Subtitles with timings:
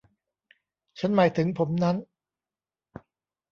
[0.99, 1.95] ฉันหมายถึงผมนั้น